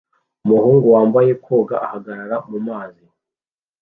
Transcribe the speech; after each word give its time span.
Umuhungu 0.45 0.85
wambaye 0.95 1.31
koga 1.45 1.75
ahagarara 1.85 2.35
mumazi 2.49 3.05